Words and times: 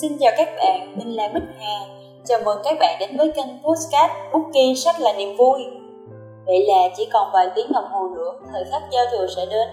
Xin 0.00 0.16
chào 0.20 0.32
các 0.36 0.48
bạn, 0.56 0.98
mình 0.98 1.16
là 1.16 1.28
Bích 1.34 1.42
Hà. 1.58 1.78
Chào 2.24 2.38
mừng 2.44 2.58
các 2.64 2.76
bạn 2.80 2.96
đến 3.00 3.16
với 3.16 3.32
kênh 3.32 3.62
Postcard 3.62 4.12
Bookie 4.32 4.74
sách 4.76 5.00
là 5.00 5.12
niềm 5.12 5.36
vui. 5.36 5.64
Vậy 6.46 6.66
là 6.66 6.88
chỉ 6.96 7.08
còn 7.12 7.30
vài 7.32 7.48
tiếng 7.54 7.72
đồng 7.72 7.84
hồ 7.90 8.08
nữa, 8.16 8.32
thời 8.52 8.64
khắc 8.70 8.82
giao 8.90 9.04
thừa 9.12 9.26
sẽ 9.36 9.46
đến. 9.50 9.68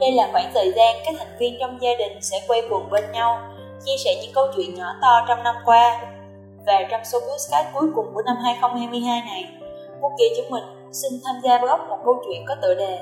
Đây 0.00 0.12
là 0.12 0.28
khoảng 0.32 0.50
thời 0.54 0.72
gian 0.76 0.96
các 1.04 1.14
thành 1.18 1.36
viên 1.38 1.56
trong 1.60 1.78
gia 1.80 1.90
đình 1.98 2.12
sẽ 2.20 2.40
quay 2.48 2.62
quần 2.70 2.90
bên 2.90 3.12
nhau, 3.12 3.38
chia 3.84 3.96
sẻ 4.04 4.14
những 4.22 4.32
câu 4.34 4.46
chuyện 4.56 4.74
nhỏ 4.74 4.86
to 5.02 5.24
trong 5.28 5.42
năm 5.42 5.54
qua. 5.64 6.00
Và 6.66 6.82
trong 6.90 7.04
số 7.04 7.20
Postcard 7.20 7.68
cuối 7.74 7.86
cùng 7.94 8.06
của 8.14 8.22
năm 8.22 8.36
2022 8.44 9.20
này, 9.20 9.44
Bookie 10.00 10.34
chúng 10.36 10.50
mình 10.50 10.64
xin 10.92 11.12
tham 11.24 11.36
gia 11.44 11.58
blog 11.58 11.88
một 11.88 11.98
câu 12.04 12.14
chuyện 12.26 12.44
có 12.48 12.54
tựa 12.62 12.74
đề 12.74 12.98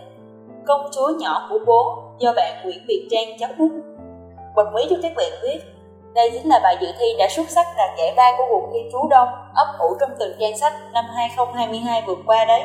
Công 0.67 0.89
chúa 0.93 1.13
nhỏ 1.19 1.47
của 1.51 1.59
bố 1.67 1.99
do 2.19 2.33
bạn 2.33 2.65
Nguyễn 2.65 2.79
Việt 2.89 3.09
Trang 3.11 3.39
chấm 3.39 3.51
bút. 3.59 3.71
Bật 4.57 4.71
mí 4.75 4.83
cho 4.91 4.97
các 5.03 5.13
bạn 5.17 5.31
biết, 5.43 5.59
đây 6.17 6.31
chính 6.33 6.49
là 6.49 6.61
bài 6.63 6.77
dự 6.81 6.89
thi 6.99 7.07
đã 7.19 7.27
xuất 7.31 7.49
sắc 7.49 7.67
đạt 7.77 7.91
giải 7.99 8.15
ba 8.17 8.33
của 8.39 8.45
cuộc 8.51 8.69
thi 8.73 8.81
Trú 8.93 9.09
Đông 9.09 9.29
ấp 9.55 9.67
ủ 9.79 9.97
trong 10.01 10.11
từng 10.19 10.33
trang 10.41 10.59
sách 10.59 10.73
năm 10.93 11.05
2022 11.17 12.03
vừa 12.07 12.15
qua 12.27 12.45
đấy. 12.45 12.63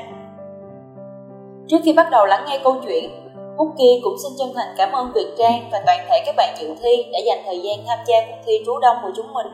Trước 1.68 1.78
khi 1.84 1.94
bắt 1.94 2.08
đầu 2.12 2.26
lắng 2.26 2.46
nghe 2.48 2.60
câu 2.64 2.76
chuyện, 2.84 3.32
Bookie 3.58 4.00
cũng 4.04 4.16
xin 4.24 4.32
chân 4.40 4.50
thành 4.56 4.76
cảm 4.78 4.92
ơn 4.92 5.12
Việt 5.14 5.34
Trang 5.38 5.70
và 5.72 5.82
toàn 5.86 6.00
thể 6.10 6.24
các 6.26 6.36
bạn 6.38 6.56
dự 6.60 6.68
thi 6.82 7.06
đã 7.14 7.20
dành 7.26 7.42
thời 7.46 7.62
gian 7.62 7.78
tham 7.88 8.00
gia 8.08 8.18
cuộc 8.28 8.38
thi 8.46 8.54
Trú 8.66 8.80
Đông 8.80 8.98
của 9.02 9.12
chúng 9.16 9.34
mình. 9.34 9.48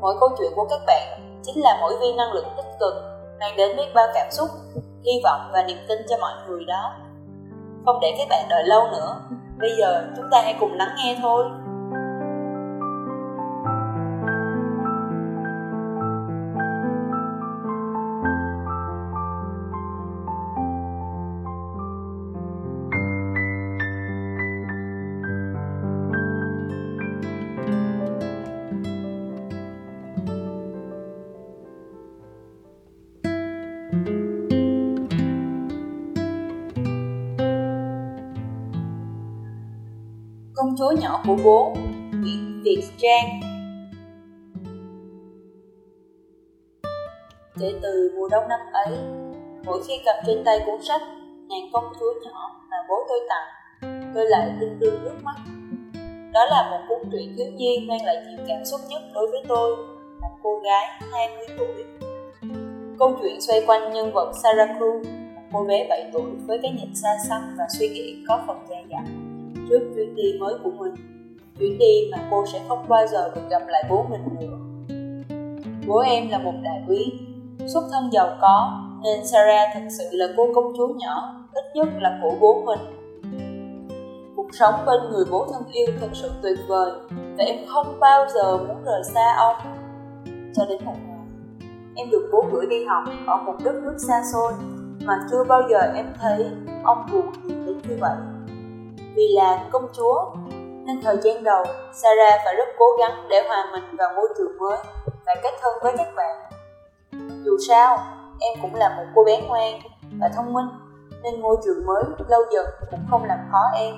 Mỗi 0.00 0.14
câu 0.20 0.28
chuyện 0.38 0.52
của 0.56 0.66
các 0.70 0.80
bạn 0.86 1.02
chính 1.42 1.62
là 1.62 1.78
mỗi 1.80 1.92
viên 2.00 2.16
năng 2.16 2.32
lượng 2.32 2.48
tích 2.56 2.78
cực, 2.80 2.94
mang 3.40 3.56
đến 3.56 3.76
biết 3.76 3.94
bao 3.94 4.06
cảm 4.14 4.30
xúc, 4.30 4.48
hy 5.04 5.20
vọng 5.24 5.40
và 5.52 5.62
niềm 5.62 5.78
tin 5.88 5.98
cho 6.08 6.16
mọi 6.20 6.32
người 6.48 6.64
đó. 6.64 6.92
Không 7.86 8.00
để 8.00 8.14
các 8.18 8.28
bạn 8.30 8.44
đợi 8.48 8.64
lâu 8.64 8.86
nữa, 8.92 9.20
bây 9.60 9.70
giờ 9.78 10.04
chúng 10.16 10.26
ta 10.30 10.40
hãy 10.42 10.54
cùng 10.60 10.72
lắng 10.72 10.90
nghe 10.96 11.16
thôi. 11.22 11.44
Chúa 40.78 40.90
nhỏ 40.90 41.20
của 41.26 41.36
bố. 41.44 41.74
Nguyễn 42.22 42.62
Việt 42.64 42.82
Trang. 42.98 43.40
Kể 47.60 47.72
từ 47.82 48.12
mùa 48.16 48.28
đông 48.28 48.48
năm 48.48 48.60
ấy 48.72 48.98
Mỗi 49.64 49.82
khi 49.86 49.94
cầm 50.04 50.16
trên 50.26 50.44
tay 50.44 50.60
cuốn 50.66 50.82
sách 50.82 51.00
Nàng 51.48 51.68
công 51.72 51.84
chúa 52.00 52.12
nhỏ 52.24 52.60
mà 52.70 52.76
bố 52.88 52.94
tôi 53.08 53.18
tặng 53.28 53.48
Tôi 54.14 54.24
lại 54.28 54.50
rưng 54.60 54.78
rưng 54.80 55.04
nước 55.04 55.16
mắt. 55.22 55.36
Đó 56.32 56.46
là 56.50 56.70
một 56.70 56.84
cuốn 56.88 57.10
truyện 57.12 57.34
thiếu 57.36 57.46
nhi 57.52 57.86
mang 57.88 58.04
lại 58.04 58.16
nhiều 58.28 58.38
cảm 58.48 58.64
xúc 58.64 58.80
nhất 58.88 59.02
đối 59.14 59.30
với 59.30 59.44
tôi 59.48 59.76
Một 60.20 60.38
cô 60.42 60.60
gái 60.64 60.86
20 61.12 61.46
tuổi. 61.58 61.84
Câu 62.98 63.18
chuyện 63.22 63.40
xoay 63.40 63.62
quanh 63.66 63.92
nhân 63.92 64.12
vật 64.12 64.32
Sarah 64.42 64.70
Crew, 64.70 65.04
Một 65.34 65.42
cô 65.52 65.64
bé 65.64 65.86
7 65.88 66.10
tuổi 66.12 66.30
với 66.46 66.58
cái 66.62 66.70
nhìn 66.70 66.94
xa 66.94 67.16
xăm 67.28 67.54
và 67.58 67.64
suy 67.78 67.88
nghĩ 67.88 68.24
có 68.28 68.44
phần 68.46 68.56
dai 68.68 68.84
dẳng 68.90 69.35
trước 69.68 69.80
chuyến 69.94 70.14
đi 70.14 70.38
mới 70.40 70.54
của 70.64 70.70
mình. 70.70 70.94
Chuyến 71.58 71.78
đi 71.78 72.10
mà 72.12 72.18
cô 72.30 72.44
sẽ 72.52 72.60
không 72.68 72.88
bao 72.88 73.06
giờ 73.06 73.32
được 73.34 73.42
gặp 73.50 73.62
lại 73.68 73.84
bố 73.90 74.06
mình 74.10 74.20
nữa. 74.40 74.56
Bố 75.86 75.98
em 75.98 76.28
là 76.28 76.38
một 76.38 76.54
đại 76.62 76.82
quý, 76.88 77.12
xuất 77.66 77.82
thân 77.90 78.12
giàu 78.12 78.36
có 78.40 78.82
nên 79.02 79.26
Sarah 79.26 79.68
thật 79.74 79.80
sự 79.98 80.04
là 80.12 80.26
cô 80.36 80.46
công 80.54 80.72
chúa 80.76 80.88
nhỏ 80.88 81.44
ít 81.52 81.64
nhất 81.74 81.88
là 82.00 82.18
của 82.22 82.32
bố 82.40 82.62
mình. 82.66 82.80
Cuộc 84.36 84.48
sống 84.52 84.74
bên 84.86 85.00
người 85.10 85.24
bố 85.30 85.46
thân 85.52 85.62
yêu 85.72 85.86
thật 86.00 86.08
sự 86.12 86.30
tuyệt 86.42 86.58
vời 86.68 86.92
và 87.10 87.44
em 87.44 87.56
không 87.68 88.00
bao 88.00 88.26
giờ 88.34 88.58
muốn 88.58 88.84
rời 88.84 89.02
xa 89.04 89.36
ông. 89.36 89.56
Cho 90.54 90.64
đến 90.68 90.84
một 90.84 90.94
ngày 91.06 91.16
em 91.96 92.10
được 92.10 92.28
bố 92.32 92.44
gửi 92.52 92.66
đi 92.66 92.84
học 92.84 93.04
ở 93.26 93.36
một 93.36 93.54
đất 93.64 93.74
nước 93.74 93.96
xa 93.98 94.22
xôi 94.32 94.52
mà 95.04 95.26
chưa 95.30 95.44
bao 95.44 95.62
giờ 95.70 95.78
em 95.94 96.06
thấy 96.20 96.46
ông 96.84 97.06
buồn 97.12 97.26
gì 97.44 97.54
đến 97.66 97.78
như 97.88 97.96
vậy 98.00 98.16
vì 99.16 99.28
là 99.28 99.68
công 99.72 99.88
chúa. 99.92 100.24
Nên 100.86 101.00
thời 101.02 101.16
gian 101.22 101.44
đầu, 101.44 101.64
Sarah 101.92 102.40
phải 102.44 102.54
rất 102.56 102.68
cố 102.78 102.84
gắng 102.98 103.26
để 103.30 103.42
hòa 103.48 103.68
mình 103.72 103.96
vào 103.98 104.12
môi 104.16 104.28
trường 104.38 104.58
mới 104.58 104.78
và 105.26 105.34
kết 105.42 105.54
thân 105.60 105.72
với 105.82 105.94
các 105.96 106.08
bạn. 106.16 106.36
Dù 107.44 107.56
sao, 107.68 107.98
em 108.40 108.58
cũng 108.62 108.74
là 108.74 108.88
một 108.96 109.04
cô 109.14 109.24
bé 109.24 109.40
ngoan 109.48 109.80
và 110.20 110.28
thông 110.36 110.52
minh, 110.52 110.66
nên 111.22 111.40
môi 111.40 111.56
trường 111.64 111.86
mới 111.86 112.04
lâu 112.28 112.40
dần 112.52 112.66
cũng 112.90 113.00
không 113.10 113.24
làm 113.24 113.38
khó 113.52 113.78
em. 113.78 113.94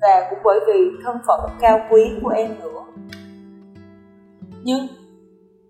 Và 0.00 0.26
cũng 0.30 0.38
bởi 0.44 0.60
vì 0.66 0.90
thân 1.04 1.18
phận 1.26 1.40
cao 1.60 1.80
quý 1.90 2.12
của 2.22 2.30
em 2.30 2.56
nữa. 2.62 2.84
Nhưng, 4.62 4.86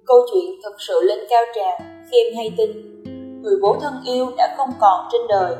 câu 0.06 0.18
chuyện 0.32 0.60
thật 0.62 0.74
sự 0.78 1.00
lên 1.02 1.18
cao 1.30 1.42
trào 1.54 1.78
khi 2.10 2.16
em 2.24 2.34
hay 2.36 2.54
tin, 2.56 3.02
người 3.42 3.56
bố 3.62 3.76
thân 3.80 3.94
yêu 4.04 4.26
đã 4.36 4.54
không 4.56 4.70
còn 4.80 5.08
trên 5.12 5.20
đời. 5.28 5.56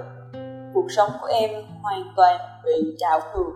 Cuộc 0.75 0.87
sống 0.97 1.11
của 1.21 1.27
em 1.27 1.50
hoàn 1.88 2.12
toàn 2.16 2.41
bị 2.65 2.97
trạo 2.99 3.21
ngược 3.34 3.53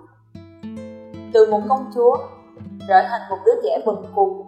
từ 1.33 1.47
một 1.51 1.61
công 1.69 1.91
chúa, 1.95 2.17
trở 2.89 3.03
thành 3.09 3.21
một 3.31 3.37
đứa 3.47 3.53
trẻ 3.63 3.79
bần 3.87 3.97
cùng. 4.15 4.43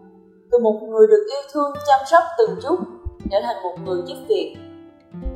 Từ 0.53 0.59
một 0.59 0.81
người 0.83 1.07
được 1.07 1.27
yêu 1.31 1.43
thương, 1.53 1.73
chăm 1.87 2.01
sóc 2.07 2.23
từng 2.39 2.59
chút, 2.63 2.77
trở 3.31 3.39
thành 3.43 3.63
một 3.63 3.75
người 3.85 4.03
giúp 4.07 4.15
việc. 4.29 4.57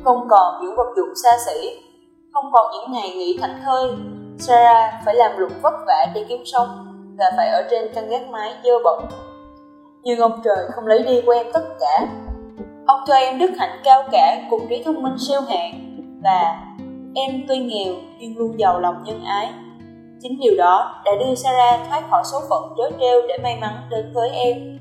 Không 0.04 0.26
còn 0.31 0.62
những 0.62 0.76
vật 0.76 0.92
dụng 0.97 1.14
xa 1.22 1.31
xỉ, 1.47 1.81
không 2.34 2.44
còn 2.53 2.66
những 2.72 2.92
ngày 2.92 3.10
nghỉ 3.10 3.38
thảnh 3.41 3.60
thơi, 3.64 3.91
sarah 4.38 4.94
phải 5.04 5.15
làm 5.15 5.38
lụng 5.38 5.53
vất 5.62 5.75
vả 5.86 6.06
để 6.15 6.25
kiếm 6.28 6.42
sống 6.44 6.69
và 7.19 7.25
phải 7.36 7.48
ở 7.48 7.62
trên 7.70 7.92
căn 7.94 8.09
gác 8.09 8.28
mái 8.28 8.54
dơ 8.65 8.72
bẩn. 8.84 9.04
Nhưng 10.03 10.20
ông 10.20 10.41
trời 10.44 10.69
không 10.75 10.86
lấy 10.86 11.03
đi 11.03 11.22
của 11.26 11.32
em 11.32 11.47
tất 11.53 11.65
cả. 11.80 12.06
Ông 12.86 13.00
cho 13.06 13.15
em 13.15 13.38
đức 13.38 13.50
hạnh 13.59 13.80
cao 13.84 14.03
cả 14.12 14.47
cùng 14.50 14.66
trí 14.69 14.82
thông 14.82 15.03
minh 15.03 15.16
siêu 15.19 15.41
hạng 15.41 16.00
và 16.22 16.67
Em 17.26 17.44
tuy 17.48 17.58
nghèo, 17.58 17.94
nhưng 18.18 18.38
luôn 18.38 18.58
giàu 18.58 18.80
lòng 18.80 18.94
nhân 19.04 19.24
ái. 19.24 19.52
Chính 20.20 20.40
điều 20.40 20.56
đó 20.56 21.02
đã 21.04 21.12
đưa 21.20 21.34
Sarah 21.34 21.80
thoát 21.88 22.10
khỏi 22.10 22.22
số 22.32 22.40
phận 22.50 22.72
trớ 22.76 22.96
trêu 23.00 23.22
để 23.28 23.38
may 23.42 23.56
mắn 23.60 23.74
đến 23.90 24.12
với 24.14 24.30
em. 24.30 24.78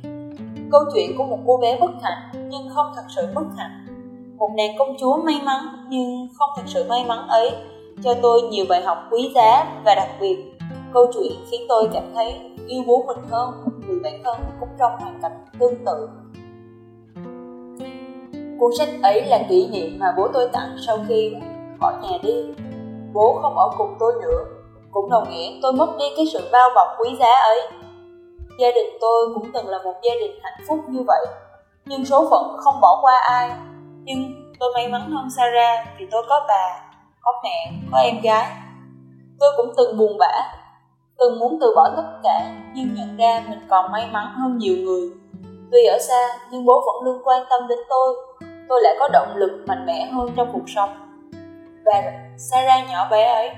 Câu 0.72 0.82
chuyện 0.94 1.18
của 1.18 1.24
một 1.24 1.40
cô 1.48 1.58
bé 1.58 1.78
bất 1.80 1.92
hạnh, 2.02 2.48
nhưng 2.50 2.70
không 2.76 2.92
thật 2.96 3.04
sự 3.16 3.28
bất 3.36 3.46
hạnh. 3.58 3.86
Một 4.38 4.50
nàng 4.58 4.72
công 4.78 4.96
chúa 5.00 5.18
may 5.18 5.36
mắn, 5.46 5.66
nhưng 5.90 6.28
không 6.38 6.50
thật 6.56 6.64
sự 6.66 6.84
may 6.90 7.06
mắn 7.08 7.28
ấy 7.28 7.52
cho 8.04 8.14
tôi 8.14 8.42
nhiều 8.42 8.66
bài 8.70 8.82
học 8.82 8.98
quý 9.12 9.32
giá 9.36 9.82
và 9.86 9.96
đặc 9.96 10.10
biệt 10.22 10.38
câu 10.94 11.06
chuyện 11.14 11.32
khiến 11.52 11.62
tôi 11.70 11.90
cảm 11.94 12.04
thấy 12.16 12.40
yêu 12.68 12.84
bố 12.88 13.04
mình 13.08 13.26
hơn, 13.30 13.54
người 13.88 14.00
bản 14.04 14.22
thân 14.24 14.38
cũng 14.60 14.70
trong 14.80 14.92
hoàn 15.00 15.20
cảnh 15.22 15.46
tương 15.60 15.86
tự 15.86 16.10
cuốn 18.60 18.72
sách 18.78 18.90
ấy 19.04 19.26
là 19.26 19.40
kỷ 19.50 19.68
niệm 19.68 20.00
mà 20.00 20.14
bố 20.18 20.28
tôi 20.34 20.50
tặng 20.54 20.76
sau 20.88 21.00
khi 21.08 21.34
khỏi 21.80 21.94
nhà 22.02 22.18
đi. 22.24 22.54
Bố 23.14 23.40
không 23.42 23.58
ở 23.58 23.70
cùng 23.78 23.96
tôi 24.00 24.14
nữa. 24.22 24.46
Cũng 24.92 25.10
đồng 25.10 25.30
nghĩa, 25.30 25.60
tôi 25.62 25.74
mất 25.74 25.88
đi 26.00 26.06
cái 26.18 26.26
sự 26.34 26.50
bao 26.52 26.70
bọc 26.76 26.88
quý 27.00 27.16
giá 27.20 27.34
ấy. 27.40 27.62
Gia 28.60 28.72
đình 28.76 28.98
tôi 29.02 29.34
cũng 29.34 29.52
từng 29.54 29.68
là 29.68 29.78
một 29.84 29.94
gia 30.04 30.14
đình 30.20 30.40
hạnh 30.44 30.62
phúc 30.68 30.80
như 30.88 31.04
vậy. 31.08 31.26
Nhưng 31.86 32.06
số 32.06 32.28
phận 32.30 32.58
không 32.58 32.82
bỏ 32.82 33.00
qua 33.02 33.20
ai. 33.30 33.52
Nhưng 34.04 34.54
tôi 34.60 34.72
may 34.74 34.88
mắn 34.88 35.12
hơn 35.12 35.28
Sarah 35.38 35.88
vì 36.00 36.06
tôi 36.12 36.24
có 36.30 36.46
bà, 36.48 36.92
có 37.22 37.32
mẹ, 37.44 37.72
có 37.92 37.98
em 37.98 38.22
gái. 38.24 38.52
Tôi 39.40 39.50
cũng 39.58 39.74
từng 39.78 39.98
buồn 39.98 40.18
bã, 40.18 40.32
từng 41.18 41.40
muốn 41.40 41.58
từ 41.62 41.74
bỏ 41.76 41.90
tất 41.98 42.20
cả 42.24 42.54
nhưng 42.74 42.94
nhận 42.94 43.18
ra 43.18 43.44
mình 43.50 43.60
còn 43.70 43.92
may 43.92 44.10
mắn 44.12 44.34
hơn 44.36 44.58
nhiều 44.58 44.76
người. 44.78 45.10
Tuy 45.72 45.86
ở 45.86 45.98
xa, 46.00 46.28
nhưng 46.52 46.66
bố 46.66 46.84
vẫn 46.86 47.04
luôn 47.04 47.22
quan 47.24 47.44
tâm 47.50 47.68
đến 47.68 47.80
tôi. 47.90 48.16
Tôi 48.70 48.82
lại 48.82 48.96
có 49.00 49.10
động 49.14 49.36
lực 49.36 49.64
mạnh 49.68 49.86
mẽ 49.86 50.06
hơn 50.06 50.30
trong 50.36 50.50
cuộc 50.54 50.70
sống 50.76 51.07
và 51.88 52.14
Sarah 52.38 52.90
nhỏ 52.90 53.08
bé 53.12 53.34
ấy, 53.34 53.50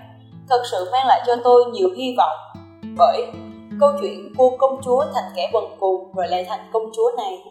thật 0.50 0.62
sự 0.72 0.90
mang 0.92 1.08
lại 1.08 1.22
cho 1.28 1.36
tôi 1.44 1.66
nhiều 1.66 1.90
hy 1.98 2.16
vọng 2.18 2.38
bởi 2.98 3.32
câu 3.80 3.92
chuyện 4.02 4.34
cô 4.38 4.58
công 4.58 4.82
chúa 4.82 5.06
thành 5.14 5.32
kẻ 5.36 5.50
bần 5.54 5.64
cùng 5.80 6.16
rồi 6.16 6.28
lại 6.28 6.46
thành 6.50 6.60
công 6.74 6.84
chúa 6.96 7.12
này, 7.18 7.44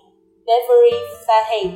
Beverly 0.46 0.98
Fahey. 1.26 1.70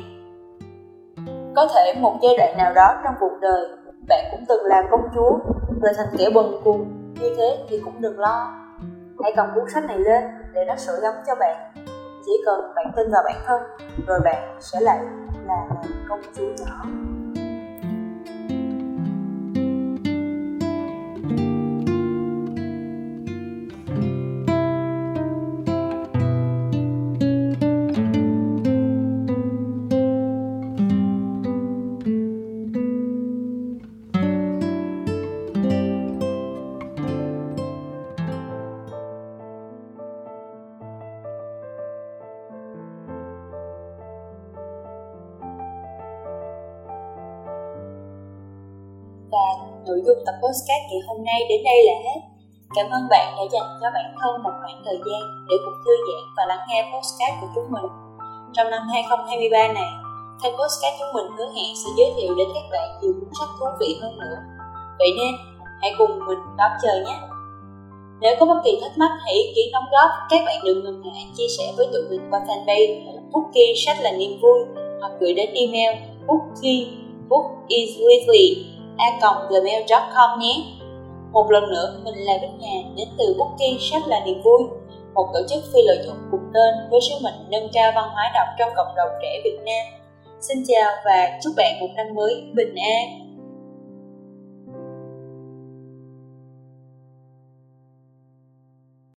Có 1.56 1.68
thể 1.74 1.94
một 2.00 2.14
giai 2.22 2.36
đoạn 2.38 2.56
nào 2.56 2.72
đó 2.74 2.94
trong 3.04 3.14
cuộc 3.20 3.32
đời, 3.40 3.68
bạn 4.08 4.24
cũng 4.30 4.44
từng 4.48 4.64
là 4.64 4.82
công 4.90 5.08
chúa 5.14 5.38
rồi 5.82 5.92
thành 5.96 6.08
kẻ 6.18 6.30
bần 6.34 6.60
cùng 6.64 7.12
như 7.20 7.34
thế 7.36 7.58
thì 7.68 7.80
cũng 7.84 8.00
đừng 8.00 8.18
lo. 8.18 8.54
Hãy 9.22 9.32
cầm 9.36 9.46
cuốn 9.54 9.64
sách 9.74 9.84
này 9.84 9.98
lên 9.98 10.24
để 10.52 10.64
nó 10.64 10.76
sửa 10.76 11.00
ấm 11.02 11.14
cho 11.26 11.34
bạn. 11.34 11.72
Chỉ 12.26 12.32
cần 12.46 12.72
bạn 12.76 12.92
tin 12.96 13.10
vào 13.12 13.22
bản 13.26 13.42
thân, 13.46 13.62
rồi 14.06 14.20
bạn 14.24 14.56
sẽ 14.60 14.80
lại 14.80 14.98
là 15.46 15.66
công 16.08 16.20
chúa 16.36 16.64
nhỏ. 16.64 16.84
Nội 49.86 50.00
dung 50.06 50.18
tập 50.26 50.36
podcast 50.42 50.84
ngày 50.90 51.02
hôm 51.08 51.18
nay 51.24 51.40
đến 51.48 51.60
đây 51.64 51.78
là 51.88 51.96
hết. 52.04 52.20
Cảm 52.76 52.86
ơn 52.96 53.02
bạn 53.12 53.26
đã 53.36 53.44
dành 53.52 53.68
cho 53.80 53.88
bản 53.96 54.08
thân 54.20 54.42
một 54.44 54.54
khoảng 54.60 54.82
thời 54.84 54.98
gian 55.06 55.22
để 55.48 55.56
cùng 55.64 55.78
thư 55.84 55.94
giãn 56.06 56.24
và 56.36 56.42
lắng 56.50 56.64
nghe 56.68 56.80
podcast 56.90 57.34
của 57.40 57.50
chúng 57.54 57.68
mình. 57.74 57.88
Trong 58.54 58.70
năm 58.70 58.82
2023 58.92 59.68
này, 59.78 59.90
kênh 60.42 60.54
podcast 60.58 60.94
chúng 60.98 61.12
mình 61.16 61.28
hứa 61.36 61.48
hẹn 61.56 61.70
sẽ 61.80 61.88
giới 61.98 62.10
thiệu 62.16 62.32
đến 62.38 62.48
các 62.54 62.66
bạn 62.72 62.88
nhiều 63.00 63.12
cuốn 63.20 63.30
sách 63.38 63.52
thú 63.58 63.66
vị 63.80 63.90
hơn 64.02 64.18
nữa. 64.22 64.36
Vậy 64.98 65.10
nên, 65.18 65.34
hãy 65.80 65.92
cùng 65.98 66.12
mình 66.26 66.42
đón 66.58 66.72
chờ 66.82 66.94
nhé! 67.06 67.16
Nếu 68.20 68.36
có 68.40 68.46
bất 68.46 68.60
kỳ 68.64 68.78
thắc 68.80 68.92
mắc 68.98 69.12
hay 69.24 69.34
ý 69.34 69.52
kiến 69.54 69.68
đóng 69.72 69.88
góp, 69.92 70.10
các 70.30 70.40
bạn 70.46 70.56
đừng 70.64 70.84
ngần 70.84 71.02
ngại 71.02 71.26
chia 71.36 71.48
sẻ 71.58 71.64
với 71.76 71.86
tụi 71.92 72.02
mình 72.10 72.28
qua 72.30 72.40
fanpage 72.48 73.22
Bookie 73.32 73.74
sách 73.86 73.96
là 74.00 74.12
niềm 74.12 74.40
vui 74.42 74.58
hoặc 75.00 75.12
gửi 75.20 75.34
đến 75.34 75.50
email 75.54 75.96
bookie 76.26 76.86
bookisweekly 77.28 78.71
a.gmail.com 78.96 80.38
nhé. 80.40 80.64
Một 81.32 81.50
lần 81.50 81.70
nữa, 81.70 82.00
mình 82.04 82.14
là 82.14 82.32
Bích 82.40 82.50
Hà 82.60 82.76
đến 82.96 83.08
từ 83.18 83.34
Bookie 83.38 83.78
sách 83.80 84.02
là 84.06 84.20
niềm 84.26 84.42
vui, 84.44 84.62
một 85.14 85.28
tổ 85.32 85.40
chức 85.48 85.64
phi 85.72 85.82
lợi 85.82 85.98
nhuận 86.06 86.18
cùng 86.30 86.50
tên 86.54 86.74
với 86.90 87.00
sứ 87.00 87.14
mệnh 87.22 87.50
nâng 87.50 87.68
cao 87.72 87.92
văn 87.94 88.08
hóa 88.12 88.30
đọc 88.34 88.46
trong 88.58 88.70
cộng 88.76 88.94
đồng 88.96 89.10
trẻ 89.22 89.40
Việt 89.44 89.58
Nam. 89.64 89.86
Xin 90.40 90.58
chào 90.68 90.90
và 91.04 91.38
chúc 91.42 91.52
bạn 91.56 91.80
một 91.80 91.88
năm 91.96 92.06
mới 92.14 92.42
bình 92.54 92.74
an. 92.74 93.21